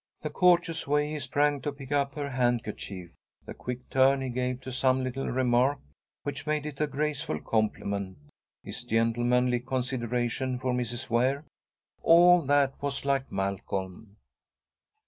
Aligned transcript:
The 0.23 0.31
courteous 0.31 0.87
way 0.87 1.11
he 1.11 1.19
sprang 1.19 1.61
to 1.61 1.71
pick 1.71 1.91
up 1.91 2.15
her 2.15 2.31
handkerchief, 2.31 3.11
the 3.45 3.53
quick 3.53 3.87
turn 3.91 4.19
he 4.19 4.29
gave 4.29 4.59
to 4.61 4.71
some 4.71 5.03
little 5.03 5.27
remark, 5.29 5.77
which 6.23 6.47
made 6.47 6.65
it 6.65 6.81
a 6.81 6.87
graceful 6.87 7.39
compliment, 7.39 8.17
his 8.63 8.83
gentlemanly 8.83 9.59
consideration 9.59 10.57
for 10.57 10.73
Mrs. 10.73 11.11
Ware 11.11 11.45
all 12.01 12.41
that 12.41 12.81
was 12.81 13.05
like 13.05 13.31
Malcolm. 13.31 14.17